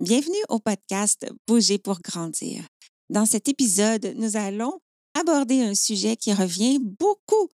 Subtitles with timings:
[0.00, 2.66] Bienvenue au podcast Bouger pour grandir.
[3.10, 4.80] Dans cet épisode, nous allons
[5.16, 7.48] aborder un sujet qui revient beaucoup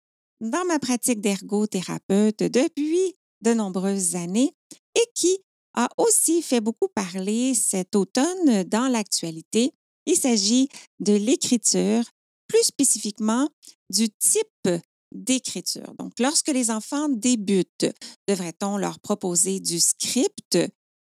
[0.43, 4.53] dans ma pratique d'ergothérapeute depuis de nombreuses années
[4.95, 5.39] et qui
[5.73, 9.73] a aussi fait beaucoup parler cet automne dans l'actualité.
[10.05, 10.69] Il s'agit
[11.01, 12.05] de l'écriture,
[12.49, 13.49] plus spécifiquement
[13.89, 14.69] du type
[15.11, 15.95] d'écriture.
[15.99, 17.87] Donc, lorsque les enfants débutent,
[18.29, 20.59] devrait-on leur proposer du script,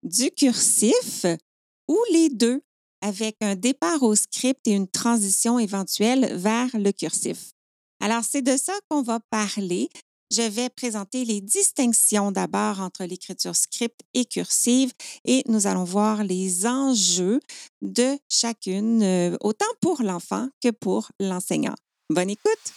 [0.03, 1.25] du cursif
[1.87, 2.61] ou les deux,
[3.01, 7.51] avec un départ au script et une transition éventuelle vers le cursif?
[7.99, 9.89] Alors, c'est de ça qu'on va parler.
[10.31, 14.91] Je vais présenter les distinctions d'abord entre l'écriture script et cursive
[15.25, 17.39] et nous allons voir les enjeux
[17.81, 21.75] de chacune, euh, autant pour l'enfant que pour l'enseignant.
[22.09, 22.73] Bonne écoute!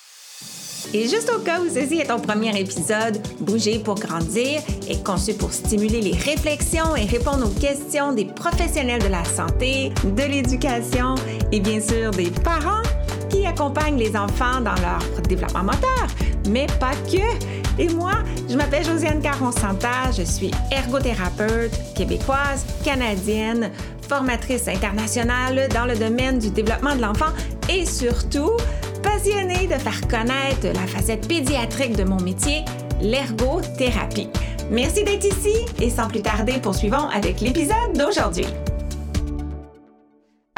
[0.94, 5.34] Et juste au cas où ceci est ton premier épisode, Bouger pour grandir est conçu
[5.34, 11.14] pour stimuler les réflexions et répondre aux questions des professionnels de la santé, de l'éducation
[11.52, 12.82] et bien sûr des parents
[13.28, 16.06] qui accompagnent les enfants dans leur développement moteur,
[16.48, 17.80] mais pas que.
[17.80, 18.12] Et moi,
[18.48, 23.70] je m'appelle Josiane Caron-Santa, je suis ergothérapeute québécoise, canadienne,
[24.08, 27.32] formatrice internationale dans le domaine du développement de l'enfant
[27.68, 28.52] et surtout
[29.02, 32.64] passionnée de faire connaître la facette pédiatrique de mon métier,
[33.00, 34.28] l'ergothérapie.
[34.70, 38.46] Merci d'être ici et sans plus tarder, poursuivons avec l'épisode d'aujourd'hui.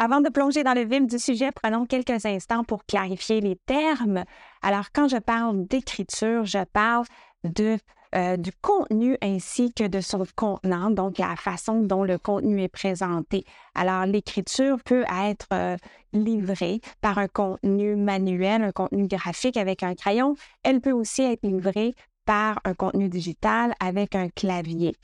[0.01, 4.23] Avant de plonger dans le vif du sujet, prenons quelques instants pour clarifier les termes.
[4.61, 7.03] Alors, quand je parle d'écriture, je parle
[8.15, 12.69] euh, du contenu ainsi que de son contenant, donc la façon dont le contenu est
[12.69, 13.43] présenté.
[13.75, 15.75] Alors, l'écriture peut être euh,
[16.13, 20.35] livrée par un contenu manuel, un contenu graphique avec un crayon.
[20.63, 24.95] Elle peut aussi être livrée par un contenu digital avec un clavier.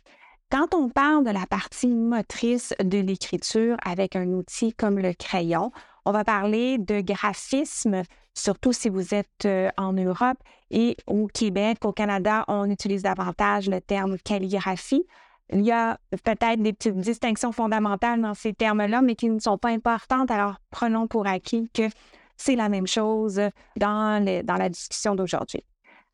[0.52, 5.72] Quand on parle de la partie motrice de l'écriture avec un outil comme le crayon,
[6.06, 8.04] on va parler de graphisme,
[8.36, 10.38] surtout si vous êtes euh, en Europe
[10.70, 15.08] et au Québec, au Canada, on utilise davantage le terme calligraphie.
[15.52, 19.58] Il y a peut-être des petites distinctions fondamentales dans ces termes-là, mais qui ne sont
[19.58, 20.30] pas importantes.
[20.30, 21.90] Alors, prenons pour acquis que
[22.38, 23.42] c'est la même chose
[23.78, 25.64] dans, dans la discussion d'aujourd'hui.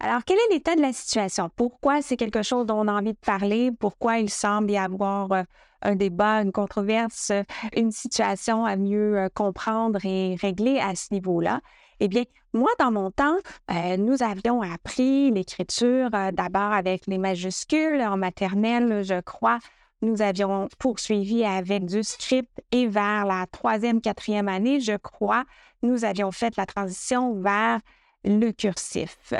[0.03, 1.51] Alors, quel est l'état de la situation?
[1.55, 3.71] Pourquoi c'est quelque chose dont on a envie de parler?
[3.71, 5.43] Pourquoi il semble y avoir euh,
[5.83, 7.31] un débat, une controverse,
[7.75, 11.61] une situation à mieux euh, comprendre et régler à ce niveau-là?
[11.99, 13.37] Eh bien, moi, dans mon temps,
[13.69, 19.59] euh, nous avions appris l'écriture euh, d'abord avec les majuscules en maternelle, je crois.
[20.01, 25.43] Nous avions poursuivi avec du script et vers la troisième, quatrième année, je crois,
[25.83, 27.79] nous avions fait la transition vers
[28.23, 29.35] le cursif.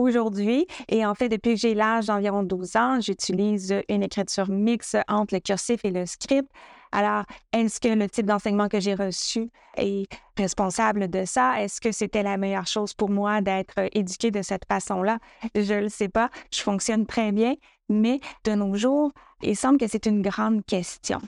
[0.00, 4.96] Aujourd'hui, et en fait, depuis que j'ai l'âge d'environ 12 ans, j'utilise une écriture mixte
[5.08, 6.48] entre le cursif et le script.
[6.90, 11.62] Alors, est-ce que le type d'enseignement que j'ai reçu est responsable de ça?
[11.62, 15.18] Est-ce que c'était la meilleure chose pour moi d'être éduquée de cette façon-là?
[15.54, 16.30] Je ne le sais pas.
[16.50, 17.56] Je fonctionne très bien,
[17.90, 19.12] mais de nos jours,
[19.42, 21.20] il semble que c'est une grande question.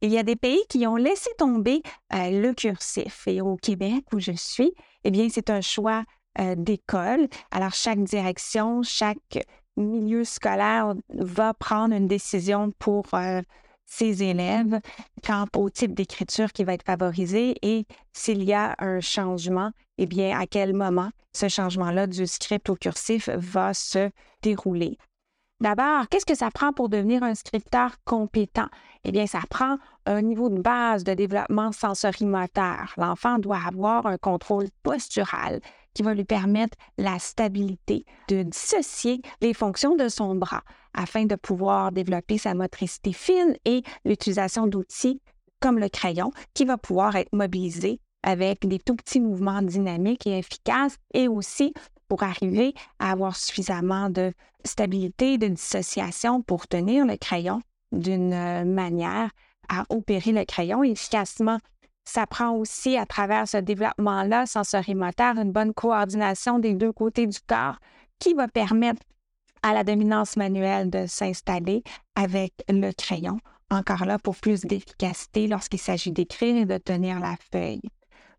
[0.00, 1.82] Il y a des pays qui ont laissé tomber
[2.12, 3.28] euh, le cursif.
[3.28, 4.72] Et au Québec, où je suis,
[5.04, 6.02] eh bien, c'est un choix
[6.38, 7.28] euh, d'école.
[7.50, 13.42] Alors, chaque direction, chaque milieu scolaire va prendre une décision pour euh,
[13.86, 14.80] ses élèves
[15.24, 20.06] quant au type d'écriture qui va être favorisé et s'il y a un changement, eh
[20.06, 24.10] bien, à quel moment ce changement-là du script au cursif va se
[24.42, 24.98] dérouler.
[25.60, 28.66] D'abord, qu'est-ce que ça prend pour devenir un scripteur compétent?
[29.04, 29.76] Eh bien, ça prend
[30.06, 32.92] un niveau de base de développement sensorimoteur.
[32.96, 35.60] L'enfant doit avoir un contrôle postural
[35.94, 40.62] qui va lui permettre la stabilité, de dissocier les fonctions de son bras
[40.94, 45.20] afin de pouvoir développer sa motricité fine et l'utilisation d'outils
[45.60, 50.38] comme le crayon qui va pouvoir être mobilisé avec des tout petits mouvements dynamiques et
[50.38, 51.72] efficaces et aussi
[52.08, 54.32] pour arriver à avoir suffisamment de
[54.64, 57.60] stabilité, de dissociation pour tenir le crayon
[57.90, 59.30] d'une euh, manière
[59.68, 61.58] à opérer le crayon efficacement.
[62.04, 67.38] Ça prend aussi, à travers ce développement-là sensorimoteur, une bonne coordination des deux côtés du
[67.46, 67.76] corps
[68.18, 69.02] qui va permettre
[69.62, 71.82] à la dominance manuelle de s'installer
[72.16, 73.38] avec le crayon.
[73.70, 77.80] Encore là, pour plus d'efficacité lorsqu'il s'agit d'écrire et de tenir la feuille.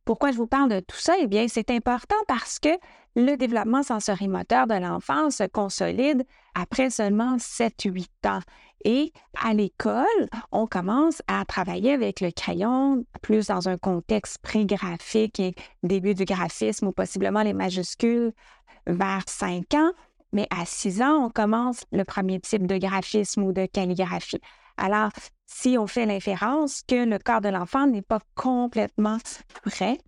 [0.06, 1.16] Pourquoi je vous parle de tout ça?
[1.20, 2.70] Eh bien, c'est important parce que
[3.16, 6.26] le développement sensorimoteur de l'enfant se consolide
[6.56, 8.40] après seulement 7-8 ans.
[8.86, 10.06] Et à l'école,
[10.52, 16.26] on commence à travailler avec le crayon plus dans un contexte pré-graphique et début du
[16.26, 18.34] graphisme ou possiblement les majuscules
[18.88, 19.92] vers 5 ans.
[20.34, 24.42] Mais à 6 ans, on commence le premier type de graphisme ou de calligraphie.
[24.78, 25.12] Alors,
[25.46, 29.20] si on fait l'inférence que le corps de l'enfant n'est pas complètement
[29.64, 30.00] prêt,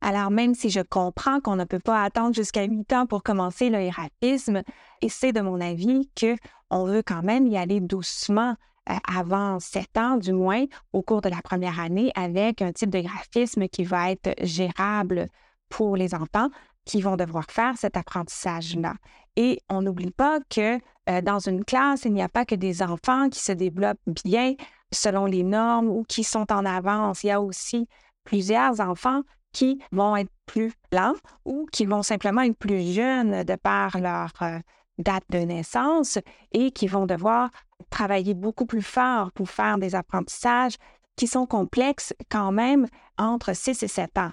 [0.00, 3.70] alors même si je comprends qu'on ne peut pas attendre jusqu'à 8 ans pour commencer
[3.70, 4.62] le graphisme,
[5.02, 8.54] et c'est de mon avis qu'on veut quand même y aller doucement
[8.88, 12.90] euh, avant 7 ans du moins au cours de la première année avec un type
[12.90, 15.26] de graphisme qui va être gérable
[15.68, 16.48] pour les enfants
[16.84, 18.94] qui vont devoir faire cet apprentissage-là.
[19.36, 22.82] Et on n'oublie pas que euh, dans une classe, il n'y a pas que des
[22.82, 24.54] enfants qui se développent bien
[24.92, 27.22] selon les normes ou qui sont en avance.
[27.22, 27.86] Il y a aussi
[28.24, 31.14] plusieurs enfants qui vont être plus lents
[31.44, 34.58] ou qui vont simplement être plus jeunes de par leur euh,
[34.98, 36.18] date de naissance
[36.52, 37.50] et qui vont devoir
[37.90, 40.76] travailler beaucoup plus fort pour faire des apprentissages
[41.16, 42.86] qui sont complexes quand même
[43.18, 44.32] entre 6 et 7 ans.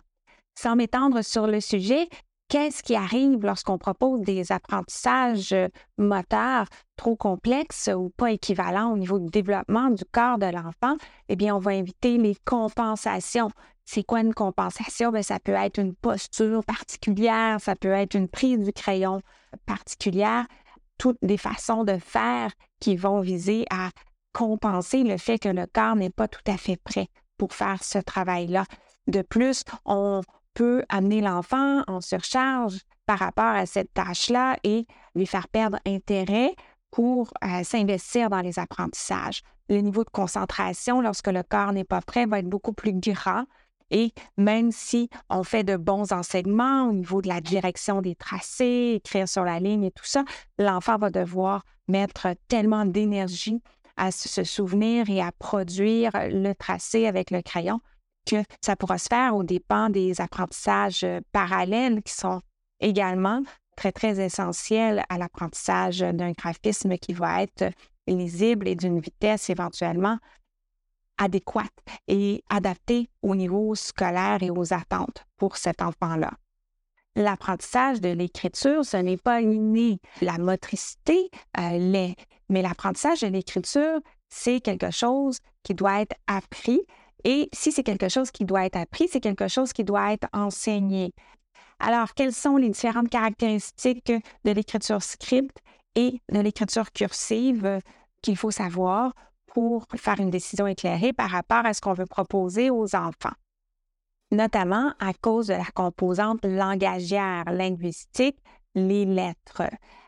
[0.55, 2.07] Sans m'étendre sur le sujet,
[2.49, 5.67] qu'est-ce qui arrive lorsqu'on propose des apprentissages euh,
[5.97, 10.97] moteurs trop complexes ou pas équivalents au niveau du développement du corps de l'enfant?
[11.29, 13.49] Eh bien, on va inviter les compensations.
[13.85, 15.11] C'est quoi une compensation?
[15.11, 19.21] Bien, ça peut être une posture particulière, ça peut être une prise du crayon
[19.65, 20.45] particulière,
[20.97, 23.89] toutes des façons de faire qui vont viser à
[24.33, 27.07] compenser le fait que le corps n'est pas tout à fait prêt
[27.38, 28.65] pour faire ce travail-là.
[29.07, 30.21] De plus, on
[30.57, 36.56] peut amener l'enfant en surcharge par rapport à cette tâche-là et lui faire perdre intérêt
[36.89, 39.44] pour euh, s'investir dans les apprentissages.
[39.69, 43.44] Le niveau de concentration, lorsque le corps n'est pas prêt, va être beaucoup plus grand.
[43.92, 48.94] Et même si on fait de bons enseignements au niveau de la direction des tracés,
[48.95, 50.25] écrire sur la ligne et tout ça,
[50.57, 53.62] l'enfant va devoir mettre tellement d'énergie
[53.95, 57.80] à se souvenir et à produire le tracé avec le crayon
[58.27, 62.41] que ça pourra se faire au dépens des apprentissages euh, parallèles qui sont
[62.79, 63.41] également
[63.75, 67.71] très, très essentiels à l'apprentissage d'un graphisme qui va être
[68.07, 70.18] lisible et d'une vitesse éventuellement
[71.18, 71.74] adéquate
[72.07, 76.31] et adaptée au niveau scolaire et aux attentes pour cet enfant-là.
[77.15, 80.00] L'apprentissage de l'écriture, ce n'est pas inné.
[80.21, 82.15] La motricité euh, l'est,
[82.50, 86.81] mais l'apprentissage de l'écriture, c'est quelque chose qui doit être appris
[87.23, 90.27] et si c'est quelque chose qui doit être appris, c'est quelque chose qui doit être
[90.33, 91.13] enseigné.
[91.79, 94.11] Alors, quelles sont les différentes caractéristiques
[94.45, 95.57] de l'écriture script
[95.95, 97.79] et de l'écriture cursive
[98.21, 99.13] qu'il faut savoir
[99.47, 103.35] pour faire une décision éclairée par rapport à ce qu'on veut proposer aux enfants?
[104.31, 108.37] Notamment à cause de la composante langagière, linguistique,
[108.75, 109.63] les lettres.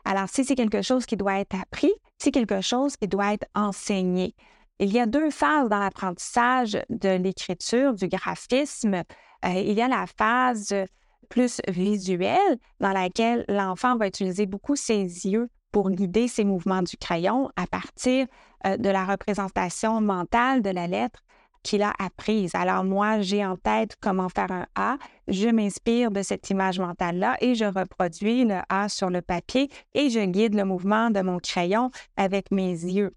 [0.06, 3.48] Alors, si c'est quelque chose qui doit être appris, c'est quelque chose qui doit être
[3.56, 4.36] enseigné.
[4.82, 8.96] Il y a deux phases dans l'apprentissage de l'écriture, du graphisme.
[9.46, 10.74] Euh, il y a la phase
[11.30, 16.96] plus visuelle dans laquelle l'enfant va utiliser beaucoup ses yeux pour guider ses mouvements du
[16.96, 18.26] crayon à partir
[18.66, 21.20] euh, de la représentation mentale de la lettre
[21.62, 22.52] qu'il a apprise.
[22.56, 24.98] Alors moi, j'ai en tête comment faire un A,
[25.28, 30.10] je m'inspire de cette image mentale-là et je reproduis le A sur le papier et
[30.10, 33.14] je guide le mouvement de mon crayon avec mes yeux.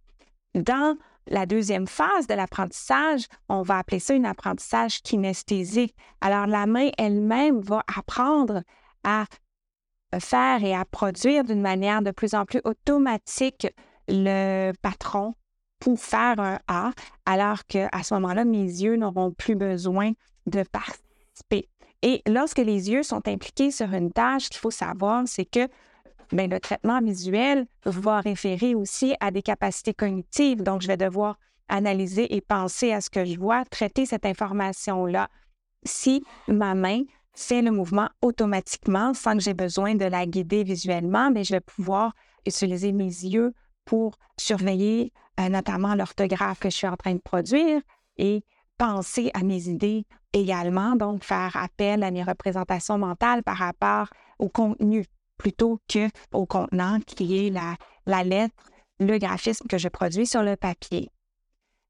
[0.55, 5.95] Dans la deuxième phase de l'apprentissage, on va appeler ça un apprentissage kinesthésique.
[6.21, 8.63] Alors, la main elle-même va apprendre
[9.05, 9.25] à
[10.21, 13.67] faire et à produire d'une manière de plus en plus automatique
[14.09, 15.35] le patron
[15.79, 16.93] pour faire un A,
[17.27, 20.13] alors qu'à ce moment-là, mes yeux n'auront plus besoin
[20.47, 21.69] de participer.
[22.03, 25.69] Et lorsque les yeux sont impliqués sur une tâche, ce qu'il faut savoir, c'est que
[26.33, 30.63] mais le traitement visuel va référer aussi à des capacités cognitives.
[30.63, 35.29] Donc, je vais devoir analyser et penser à ce que je vois, traiter cette information-là.
[35.85, 37.03] Si ma main
[37.35, 41.61] fait le mouvement automatiquement sans que j'ai besoin de la guider visuellement, mais je vais
[41.61, 42.13] pouvoir
[42.47, 47.81] utiliser mes yeux pour surveiller euh, notamment l'orthographe que je suis en train de produire
[48.19, 48.45] et
[48.77, 54.09] penser à mes idées également, donc faire appel à mes représentations mentales par rapport
[54.39, 55.07] au contenu
[55.43, 58.55] plutôt qu'au contenant qui est la, lettre,
[59.01, 61.11] le graphisme que je produis sur le papier.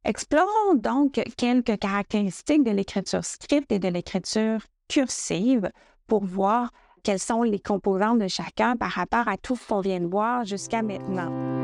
[0.04, 5.70] Explorons donc quelques caractéristiques de l'écriture script et de l'écriture cursive
[6.06, 6.70] pour voir
[7.02, 10.46] quelles sont les composantes de chacun par rapport à tout ce qu'on vient de voir
[10.46, 11.61] jusqu'à maintenant.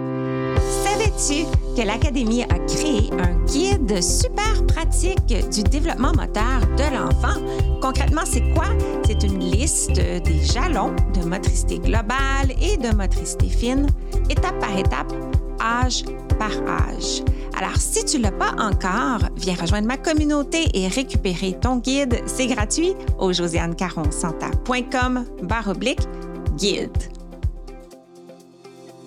[1.18, 7.40] Que l'Académie a créé un guide super pratique du développement moteur de l'enfant?
[7.82, 8.66] Concrètement, c'est quoi?
[9.04, 13.88] C'est une liste des jalons de motricité globale et de motricité fine,
[14.30, 15.12] étape par étape,
[15.60, 16.04] âge
[16.38, 17.24] par âge.
[17.56, 22.22] Alors, si tu ne l'as pas encore, viens rejoindre ma communauté et récupérer ton guide.
[22.26, 26.06] C'est gratuit au josianecaronsanta.com barre oblique
[26.56, 27.17] guide.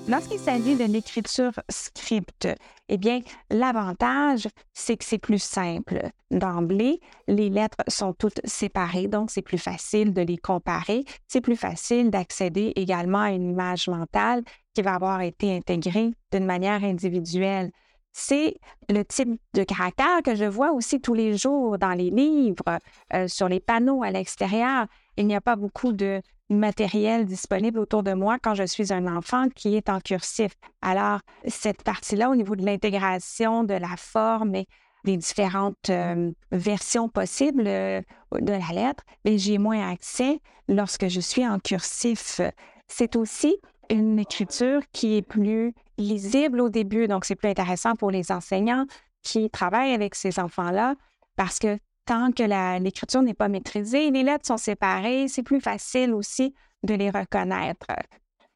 [0.08, 2.48] Lorsqu'il s'agit de l'écriture script,
[2.89, 6.01] eh bien, l'avantage, c'est que c'est plus simple.
[6.31, 11.03] D'emblée, les lettres sont toutes séparées, donc c'est plus facile de les comparer.
[11.27, 14.43] C'est plus facile d'accéder également à une image mentale
[14.74, 17.72] qui va avoir été intégrée d'une manière individuelle
[18.13, 18.55] c'est
[18.89, 22.79] le type de caractère que je vois aussi tous les jours dans les livres,
[23.13, 24.88] euh, sur les panneaux à l'extérieur.
[25.17, 26.22] Il n'y a pas beaucoup de
[26.58, 30.51] matériel disponible autour de moi quand je suis un enfant qui est en cursif.
[30.81, 34.67] Alors, cette partie-là, au niveau de l'intégration de la forme et
[35.03, 38.01] des différentes euh, versions possibles euh,
[38.34, 42.41] de la lettre, ben, j'ai moins accès lorsque je suis en cursif.
[42.88, 43.55] C'est aussi
[43.89, 48.86] une écriture qui est plus lisible au début, donc c'est plus intéressant pour les enseignants
[49.22, 50.96] qui travaillent avec ces enfants-là
[51.36, 52.43] parce que tant que
[52.79, 56.53] l'écriture n'est pas maîtrisée, les lettres sont séparées, c'est plus facile aussi
[56.84, 57.88] de les reconnaître.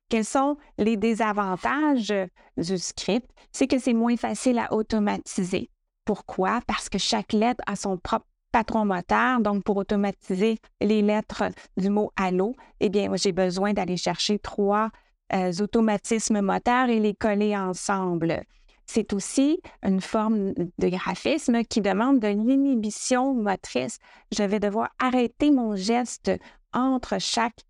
[0.09, 2.13] Quels sont les désavantages
[2.57, 3.29] du script?
[3.51, 5.69] C'est que c'est moins facile à automatiser.
[6.05, 6.61] Pourquoi?
[6.67, 9.41] Parce que chaque lettre a son propre patron moteur.
[9.41, 14.91] Donc, pour automatiser les lettres du mot allô, eh bien, j'ai besoin d'aller chercher trois
[15.33, 18.43] euh, automatismes moteurs et les coller ensemble.
[18.85, 23.97] C'est aussi une forme de graphisme qui demande de l'inhibition motrice.
[24.31, 26.31] Je vais devoir arrêter mon geste
[26.73, 27.61] entre chaque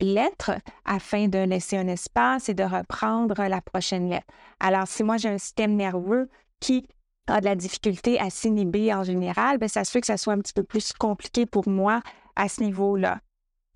[0.00, 0.52] lettre
[0.84, 4.26] afin de laisser un espace et de reprendre la prochaine lettre.
[4.60, 6.28] Alors, si moi j'ai un système nerveux
[6.60, 6.86] qui
[7.26, 10.32] a de la difficulté à s'inhiber en général, bien, ça se fait que ça soit
[10.32, 12.00] un petit peu plus compliqué pour moi
[12.36, 13.20] à ce niveau-là.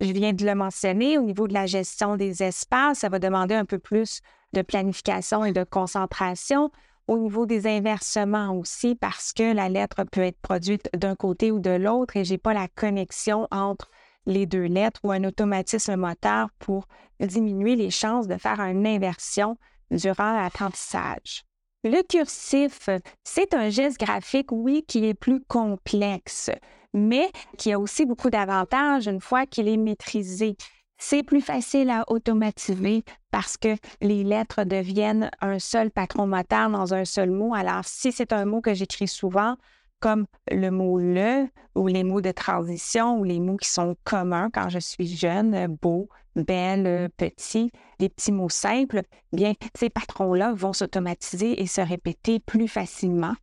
[0.01, 3.55] Je viens de le mentionner, au niveau de la gestion des espaces, ça va demander
[3.55, 4.23] un peu plus
[4.55, 6.71] de planification et de concentration.
[7.07, 11.59] Au niveau des inversements aussi, parce que la lettre peut être produite d'un côté ou
[11.59, 13.91] de l'autre et je n'ai pas la connexion entre
[14.25, 16.87] les deux lettres ou un automatisme moteur pour
[17.21, 19.59] diminuer les chances de faire une inversion
[19.91, 21.43] durant l'apprentissage.
[21.85, 22.89] Le cursif,
[23.25, 26.51] c'est un geste graphique, oui, qui est plus complexe
[26.93, 30.57] mais qui a aussi beaucoup d'avantages une fois qu'il est maîtrisé.
[30.99, 36.93] C'est plus facile à automatiser parce que les lettres deviennent un seul patron moteur dans
[36.93, 37.55] un seul mot.
[37.55, 39.57] Alors, si c'est un mot que j'écris souvent,
[40.01, 44.51] comme le mot le ou les mots de transition ou les mots qui sont communs
[44.53, 50.73] quand je suis jeune, beau, belle, petit, les petits mots simples, bien, ces patrons-là vont
[50.73, 53.35] s'automatiser et se répéter plus facilement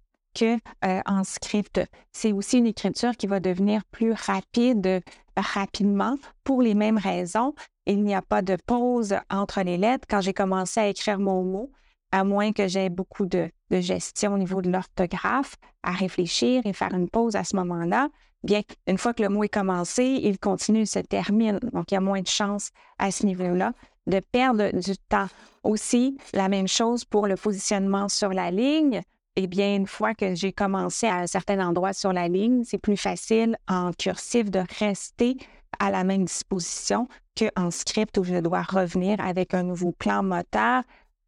[0.44, 1.82] euh, en script.
[2.12, 5.02] C'est aussi une écriture qui va devenir plus rapide
[5.36, 7.54] rapidement pour les mêmes raisons.
[7.86, 10.06] Il n'y a pas de pause entre les lettres.
[10.10, 11.72] Quand j'ai commencé à écrire mon mot,
[12.12, 16.94] à moins que j'ai beaucoup de, gestion au niveau de l'orthographe, à réfléchir et faire
[16.94, 18.10] une pause à ce moment-là,
[18.44, 21.60] bien, une fois que le mot est commencé, il continue, il se termine.
[21.74, 23.74] Donc, il y a moins de chances à ce niveau-là
[24.08, 25.28] de perdre du temps.
[25.64, 29.02] Aussi, la même chose pour le positionnement sur la ligne
[29.40, 32.80] eh bien, une fois que j'ai commencé à un certain endroit sur la ligne, c'est
[32.80, 35.38] plus facile en cursif de rester
[35.78, 40.82] à la même disposition qu'en script où je dois revenir avec un nouveau plan moteur.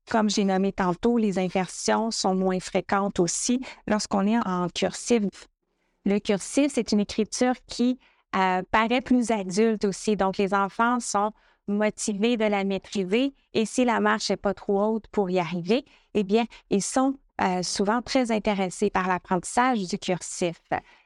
[0.10, 5.26] Comme j'ai nommé tantôt, les inversions sont moins fréquentes aussi lorsqu'on est en cursif.
[6.04, 8.00] Le cursif, c'est une écriture qui
[8.36, 10.16] euh, paraît plus adulte aussi.
[10.16, 11.32] Donc, les enfants sont
[11.68, 15.86] motivés de la maîtriser et si la marche n'est pas trop haute pour y arriver,
[16.16, 20.60] eh bien, ils sont euh, souvent très intéressés par l'apprentissage du cursif.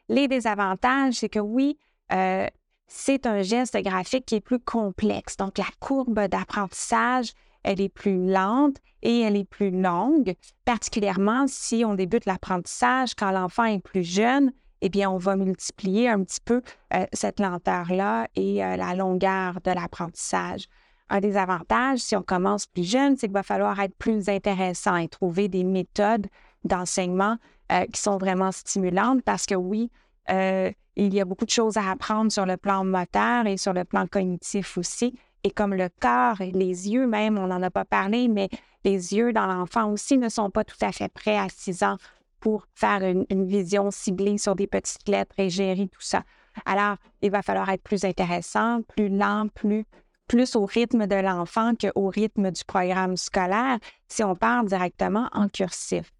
[0.10, 1.78] Les désavantages, c'est que oui,
[2.12, 2.48] euh,
[2.88, 5.38] c'est un geste graphique qui est plus complexe.
[5.38, 10.34] Donc, la courbe d'apprentissage, elle est plus lente et elle est plus longue,
[10.66, 14.52] particulièrement si on débute l'apprentissage quand l'enfant est plus jeune.
[14.82, 16.62] Eh bien, on va multiplier un petit peu
[16.94, 20.68] euh, cette lenteur-là et la longueur de l'apprentissage.
[21.13, 24.96] Un des avantages, si on commence plus jeune, c'est qu'il va falloir être plus intéressant
[24.96, 26.25] et trouver des méthodes
[26.63, 27.38] d'enseignement
[27.72, 29.91] euh, qui sont vraiment stimulantes parce que oui,
[30.32, 33.74] euh, il y a beaucoup de choses à apprendre sur le plan moteur et sur
[33.74, 35.13] le plan cognitif aussi.
[35.43, 38.50] Et comme le corps et les yeux même, on n'en a pas parlé, mais
[38.84, 41.98] les yeux dans l'enfant aussi ne sont pas tout à fait prêts à 6 ans
[42.39, 46.24] pour faire une, une vision ciblée sur des petites lettres et gérer tout ça.
[46.65, 49.86] Alors, il va falloir être plus intéressant, plus lent, plus
[50.27, 55.50] plus au rythme de l'enfant qu'au rythme du programme scolaire si on part directement en
[55.50, 56.12] cursif.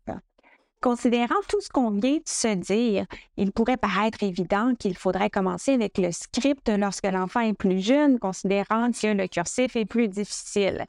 [0.82, 3.06] Considérant tout ce qu'on vient de se dire,
[3.38, 8.20] il pourrait paraître évident qu'il faudrait commencer avec le script lorsque l'enfant est plus jeune,
[8.20, 10.86] considérant que le cursif est plus difficile.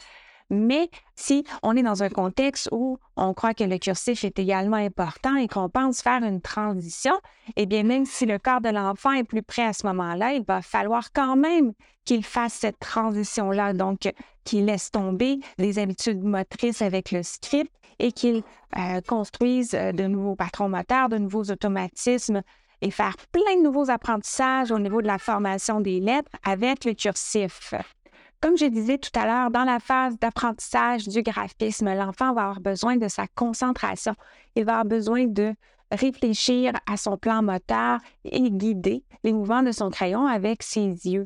[0.51, 4.77] Mais si on est dans un contexte où on croit que le cursif est également
[4.77, 7.15] important et qu'on pense faire une transition,
[7.57, 10.45] eh bien, même si le corps de l'enfant est plus prêt à ce moment-là, il
[10.45, 11.73] va falloir quand même
[12.05, 14.13] qu'il fasse cette transition-là, donc
[14.45, 18.43] qu'il laisse tomber les habitudes motrices avec le script et qu'il
[18.77, 22.43] euh, construise euh, de nouveaux patrons moteurs, de nouveaux automatismes
[22.83, 26.93] et faire plein de nouveaux apprentissages au niveau de la formation des lettres avec le
[26.93, 27.73] cursif.
[28.45, 32.61] Comme je disais tout à l'heure, dans la phase d'apprentissage du graphisme, l'enfant va avoir
[32.61, 34.15] besoin de sa concentration.
[34.55, 35.55] Il va avoir besoin de
[35.91, 41.25] réfléchir à son plan moteur et guider les mouvements de son crayon avec ses yeux.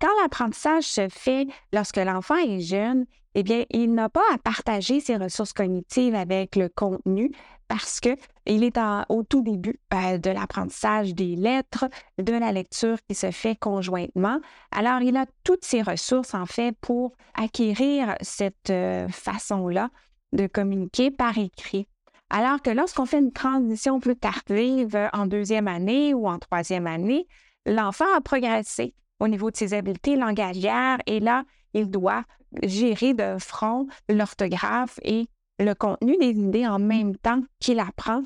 [0.00, 5.00] Quand l'apprentissage se fait lorsque l'enfant est jeune, eh bien, il n'a pas à partager
[5.00, 7.32] ses ressources cognitives avec le contenu
[7.68, 11.86] parce qu'il est au tout début euh, de l'apprentissage des lettres,
[12.18, 14.40] de la lecture qui se fait conjointement.
[14.70, 19.88] Alors, il a toutes ses ressources, en fait, pour acquérir cette euh, façon-là
[20.32, 21.88] de communiquer par écrit.
[22.28, 27.26] Alors que lorsqu'on fait une transition plus tardive en deuxième année ou en troisième année,
[27.66, 32.24] l'enfant a progressé au niveau de ses habiletés langagières et là, il doit
[32.62, 35.26] gérer de front l'orthographe et
[35.58, 38.22] le contenu des idées en même temps qu'il apprend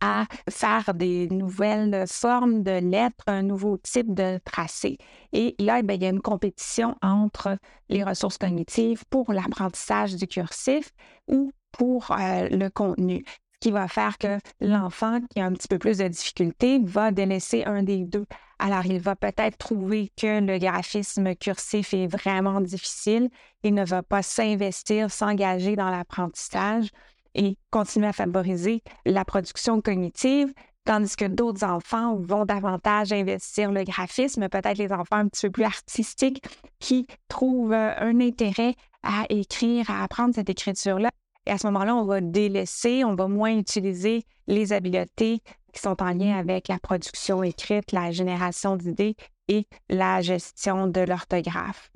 [0.00, 4.98] à faire des nouvelles formes de lettres, un nouveau type de tracé.
[5.32, 10.26] Et là, eh il y a une compétition entre les ressources cognitives pour l'apprentissage du
[10.26, 10.90] cursif
[11.28, 13.24] ou pour euh, le contenu,
[13.64, 17.64] qui va faire que l'enfant qui a un petit peu plus de difficultés va délaisser
[17.64, 18.26] un des deux.
[18.58, 23.30] Alors, il va peut-être trouver que le graphisme cursif est vraiment difficile.
[23.62, 26.90] Il ne va pas s'investir, s'engager dans l'apprentissage
[27.34, 30.52] et continuer à favoriser la production cognitive,
[30.84, 35.52] tandis que d'autres enfants vont davantage investir le graphisme, peut-être les enfants un petit peu
[35.52, 36.44] plus artistiques
[36.80, 41.10] qui trouvent euh, un intérêt à écrire, à apprendre cette écriture-là.
[41.46, 46.02] Et à ce moment-là, on va délaisser, on va moins utiliser les habiletés qui sont
[46.02, 49.16] en lien avec la production écrite, la génération d'idées
[49.48, 51.90] et la gestion de l'orthographe.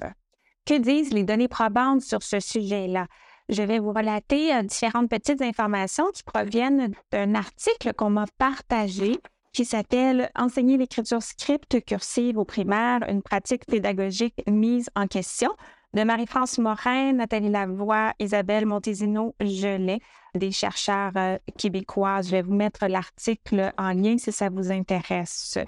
[0.66, 3.06] Que disent les données probantes sur ce sujet-là?
[3.48, 9.18] Je vais vous relater euh, différentes petites informations qui proviennent d'un article qu'on m'a partagé
[9.54, 15.50] qui s'appelle Enseigner l'écriture script cursive au primaire, une pratique pédagogique mise en question
[15.94, 20.00] de Marie-France Morin, Nathalie Lavoie, Isabelle Montesino Gelet,
[20.34, 22.22] des chercheurs euh, québécois.
[22.22, 25.58] Je vais vous mettre l'article en lien si ça vous intéresse.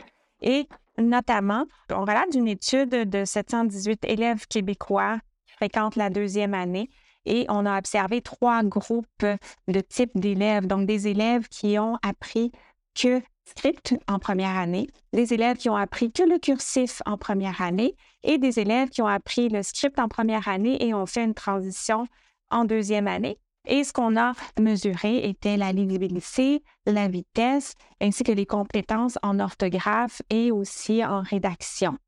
[0.42, 6.90] Et notamment, on relate d'une étude de 718 élèves québécois qui fréquentent la deuxième année
[7.26, 9.26] et on a observé trois groupes
[9.68, 12.50] de types d'élèves, donc des élèves qui ont appris
[12.94, 17.60] que script en première année, des élèves qui ont appris que le cursif en première
[17.60, 21.24] année et des élèves qui ont appris le script en première année et ont fait
[21.24, 22.06] une transition
[22.50, 23.38] en deuxième année.
[23.66, 29.38] Et ce qu'on a mesuré était la lisibilité, la vitesse, ainsi que les compétences en
[29.38, 31.98] orthographe et aussi en rédaction.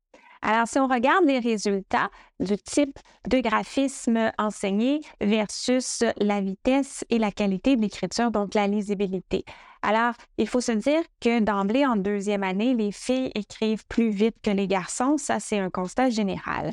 [0.41, 2.09] Alors, si on regarde les résultats
[2.41, 8.67] du type de graphisme enseigné versus la vitesse et la qualité de l'écriture, donc la
[8.67, 9.45] lisibilité.
[9.85, 14.37] Alors, il faut se dire que d'emblée, en deuxième année, les filles écrivent plus vite
[14.41, 15.17] que les garçons.
[15.17, 16.71] Ça, c'est un constat général.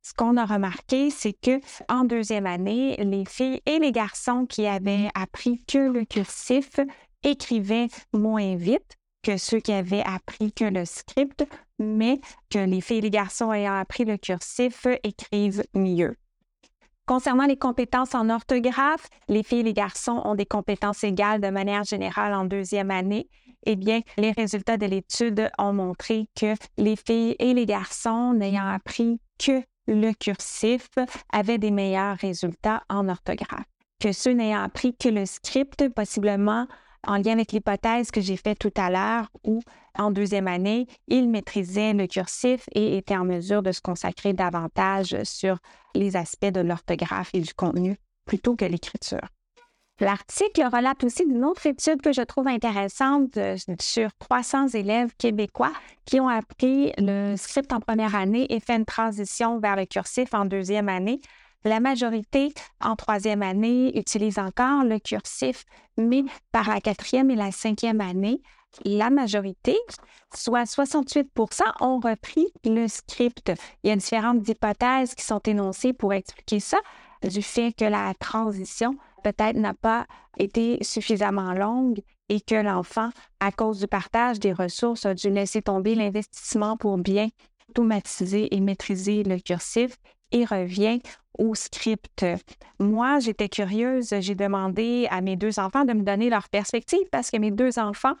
[0.00, 4.66] Ce qu'on a remarqué, c'est que en deuxième année, les filles et les garçons qui
[4.66, 6.78] avaient appris que le cursif
[7.24, 11.44] écrivaient moins vite que ceux qui avaient appris que le script,
[11.78, 12.20] mais
[12.50, 16.16] que les filles et les garçons ayant appris le cursif écrivent mieux.
[17.06, 21.48] Concernant les compétences en orthographe, les filles et les garçons ont des compétences égales de
[21.48, 23.28] manière générale en deuxième année.
[23.66, 28.66] Eh bien, les résultats de l'étude ont montré que les filles et les garçons n'ayant
[28.66, 30.88] appris que le cursif
[31.32, 33.66] avaient des meilleurs résultats en orthographe
[34.02, 36.66] que ceux n'ayant appris que le script, possiblement
[37.06, 39.60] en lien avec l'hypothèse que j'ai faite tout à l'heure où,
[39.98, 45.16] en deuxième année, il maîtrisait le cursif et était en mesure de se consacrer davantage
[45.24, 45.58] sur
[45.94, 49.26] les aspects de l'orthographe et du contenu plutôt que l'écriture.
[50.00, 55.72] L'article relate aussi d'une autre étude que je trouve intéressante euh, sur 300 élèves québécois
[56.06, 60.34] qui ont appris le script en première année et fait une transition vers le cursif
[60.34, 61.20] en deuxième année
[61.64, 65.64] la majorité en troisième année utilise encore le cursif,
[65.96, 68.40] mais par la quatrième et la cinquième année,
[68.84, 69.76] la majorité,
[70.34, 73.52] soit 68% ont repris le script.
[73.82, 76.78] Il y a différentes hypothèses qui sont énoncées pour expliquer ça,
[77.22, 80.06] du fait que la transition peut-être n'a pas
[80.38, 85.62] été suffisamment longue et que l'enfant, à cause du partage des ressources, a dû laisser
[85.62, 87.28] tomber l'investissement pour bien
[87.68, 89.96] automatiser et maîtriser le cursif
[90.32, 91.00] et revient
[91.38, 92.26] au script.
[92.78, 97.30] Moi, j'étais curieuse, j'ai demandé à mes deux enfants de me donner leur perspective parce
[97.30, 98.14] que mes deux enfants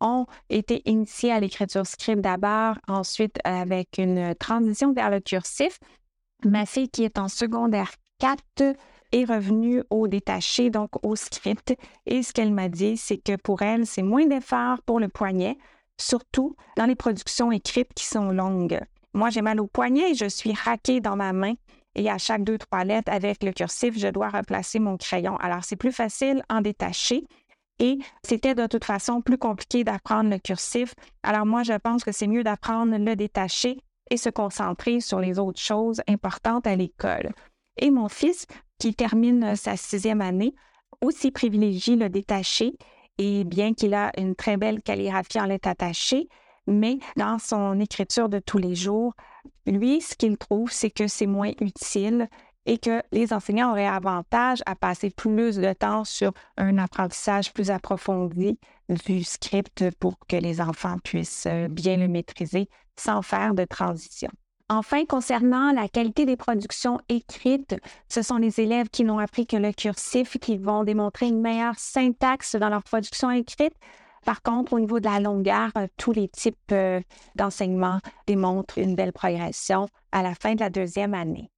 [0.00, 5.78] ont été initiés à l'écriture script d'abord, ensuite avec une transition vers le cursif.
[6.44, 8.76] Ma fille qui est en secondaire 4
[9.12, 11.74] est revenue au détaché, donc au script.
[12.06, 15.56] Et ce qu'elle m'a dit, c'est que pour elle, c'est moins d'efforts pour le poignet,
[15.98, 18.80] surtout dans les productions écrites qui sont longues.
[19.16, 21.54] Moi, j'ai mal au poignet et je suis raquée dans ma main.
[21.94, 25.38] Et à chaque deux, trois lettres avec le cursif, je dois replacer mon crayon.
[25.38, 27.24] Alors, c'est plus facile en détaché.
[27.78, 30.94] Et c'était de toute façon plus compliqué d'apprendre le cursif.
[31.22, 33.78] Alors, moi, je pense que c'est mieux d'apprendre le détaché
[34.10, 37.32] et se concentrer sur les autres choses importantes à l'école.
[37.78, 38.46] Et mon fils,
[38.78, 40.54] qui termine sa sixième année,
[41.00, 42.74] aussi privilégie le détaché.
[43.16, 46.28] Et bien qu'il a une très belle calligraphie en lettres attachées,
[46.66, 49.14] mais dans son écriture de tous les jours,
[49.66, 52.28] lui, ce qu'il trouve, c'est que c'est moins utile
[52.66, 57.70] et que les enseignants auraient avantage à passer plus de temps sur un apprentissage plus
[57.70, 63.64] approfondi du script pour que les enfants puissent euh, bien le maîtriser sans faire de
[63.64, 64.30] transition.
[64.68, 67.76] Enfin, concernant la qualité des productions écrites,
[68.08, 71.78] ce sont les élèves qui n'ont appris que le cursif qui vont démontrer une meilleure
[71.78, 73.74] syntaxe dans leur production écrite.
[74.26, 77.00] Par contre, au niveau de la longueur, euh, tous les types euh,
[77.36, 81.48] d'enseignement démontrent une belle progression à la fin de la deuxième année.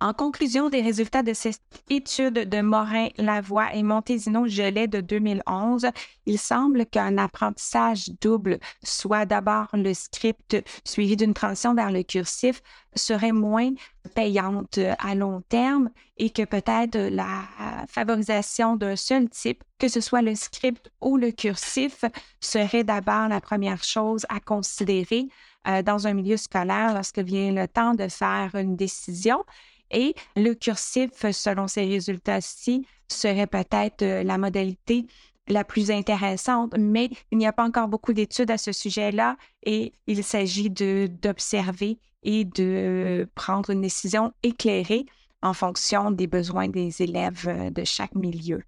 [0.00, 5.86] En conclusion des résultats de cette étude de Morin, Lavoie et Montésino-Gelais de 2011,
[6.26, 12.60] il semble qu'un apprentissage double, soit d'abord le script suivi d'une transition vers le cursif,
[12.94, 13.72] serait moins
[14.14, 17.42] payante à long terme et que peut-être la
[17.88, 22.04] favorisation d'un seul type, que ce soit le script ou le cursif,
[22.40, 25.28] serait d'abord la première chose à considérer
[25.68, 29.44] euh, dans un milieu scolaire lorsque vient le temps de faire une décision.
[29.90, 35.06] Et le cursif, selon ces résultats-ci, serait peut-être euh, la modalité
[35.48, 39.92] la plus intéressante, mais il n'y a pas encore beaucoup d'études à ce sujet-là et
[40.06, 45.04] il s'agit d'observer et de prendre une décision éclairée
[45.42, 48.62] en fonction des besoins des élèves euh, de chaque milieu.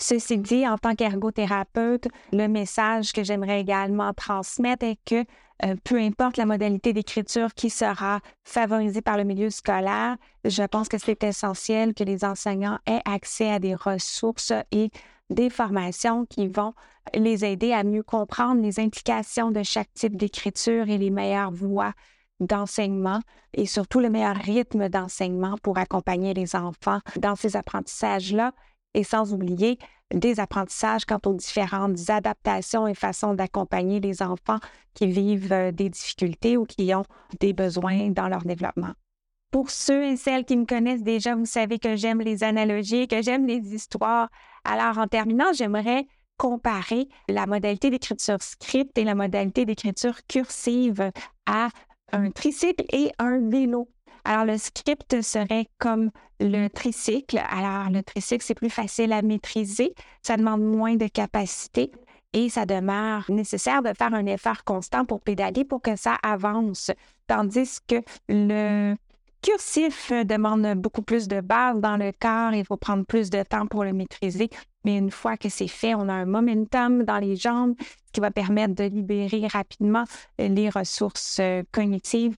[0.00, 5.24] Ceci dit, en tant qu'ergothérapeute, le message que j'aimerais également transmettre est que
[5.64, 10.88] euh, peu importe la modalité d'écriture qui sera favorisée par le milieu scolaire, je pense
[10.88, 14.90] que c'est essentiel que les enseignants aient accès à des ressources et
[15.30, 16.74] des formations qui vont
[17.14, 21.92] les aider à mieux comprendre les implications de chaque type d'écriture et les meilleures voies
[22.40, 23.20] d'enseignement
[23.54, 28.52] et surtout le meilleur rythme d'enseignement pour accompagner les enfants dans ces apprentissages-là.
[28.94, 29.78] Et sans oublier
[30.12, 34.58] des apprentissages quant aux différentes adaptations et façons d'accompagner les enfants
[34.94, 37.04] qui vivent euh, des difficultés ou qui ont
[37.40, 38.92] des besoins dans leur développement.
[39.50, 43.20] Pour ceux et celles qui me connaissent déjà, vous savez que j'aime les analogies, que
[43.20, 44.30] j'aime les histoires.
[44.64, 46.06] Alors, en terminant, j'aimerais
[46.38, 51.10] comparer la modalité d'écriture script et la modalité d'écriture cursive
[51.46, 51.68] à
[52.12, 53.88] un tricycle et un vélo.
[54.24, 57.40] Alors, le script serait comme le tricycle.
[57.50, 59.94] Alors, le tricycle, c'est plus facile à maîtriser.
[60.22, 61.90] Ça demande moins de capacité
[62.32, 66.90] et ça demeure nécessaire de faire un effort constant pour pédaler pour que ça avance.
[67.26, 67.96] Tandis que
[68.28, 68.94] le
[69.42, 72.54] cursif demande beaucoup plus de base dans le corps.
[72.54, 74.48] Il faut prendre plus de temps pour le maîtriser.
[74.84, 78.20] Mais une fois que c'est fait, on a un momentum dans les jambes, ce qui
[78.20, 80.04] va permettre de libérer rapidement
[80.38, 81.40] les ressources
[81.72, 82.36] cognitives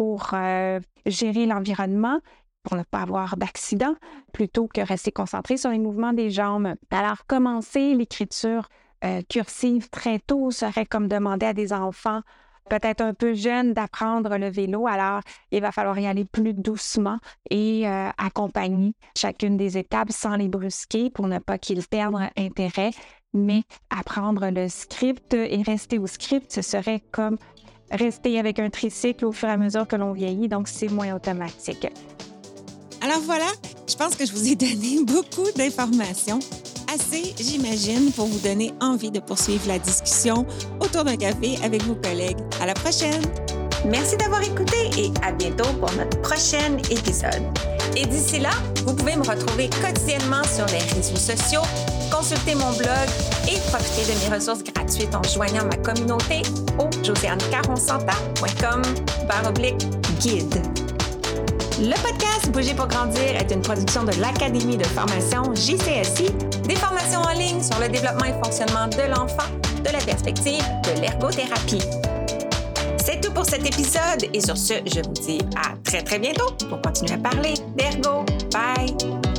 [0.00, 2.20] pour euh, gérer l'environnement,
[2.62, 3.94] pour ne pas avoir d'accident,
[4.32, 6.72] plutôt que rester concentré sur les mouvements des jambes.
[6.90, 8.70] Alors, commencer l'écriture
[9.04, 12.22] euh, cursive très tôt serait comme demander à des enfants
[12.70, 14.86] peut-être un peu jeunes d'apprendre le vélo.
[14.86, 17.18] Alors, il va falloir y aller plus doucement
[17.50, 22.92] et euh, accompagner chacune des étapes sans les brusquer pour ne pas qu'ils perdent intérêt.
[23.34, 27.36] Mais apprendre le script et rester au script, ce serait comme
[27.90, 31.14] rester avec un tricycle au fur et à mesure que l'on vieillit, donc c'est moins
[31.14, 31.88] automatique.
[33.02, 33.46] Alors voilà,
[33.88, 36.38] je pense que je vous ai donné beaucoup d'informations.
[36.92, 40.44] Assez, j'imagine, pour vous donner envie de poursuivre la discussion
[40.80, 42.38] autour d'un café avec vos collègues.
[42.60, 43.22] À la prochaine!
[43.86, 47.69] Merci d'avoir écouté et à bientôt pour notre prochain épisode.
[47.96, 48.50] Et d'ici là,
[48.86, 51.62] vous pouvez me retrouver quotidiennement sur les réseaux sociaux,
[52.10, 53.08] consulter mon blog
[53.48, 56.42] et profiter de mes ressources gratuites en joignant ma communauté
[56.78, 58.82] au josianecaronsanta.com
[60.20, 60.62] guide.
[61.78, 66.30] Le podcast Bouger pour grandir est une production de l'Académie de formation JCSI,
[66.64, 69.48] des formations en ligne sur le développement et fonctionnement de l'enfant,
[69.82, 71.82] de la perspective de l'ergothérapie.
[73.40, 77.14] Pour cet épisode et sur ce, je vous dis à très très bientôt pour continuer
[77.14, 78.22] à parler d'ergo.
[78.52, 79.29] Bye!